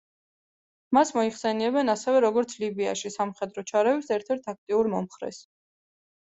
მას 0.97 1.11
მოიხსენიებენ 1.17 1.93
ასევე, 1.93 2.21
როგორც 2.27 2.55
ლიბიაში 2.65 3.13
სამხედრო 3.17 3.67
ჩარევის 3.75 4.11
ერთ-ერთ 4.19 4.53
აქტიურ 4.57 4.93
მომხრეს. 4.97 5.45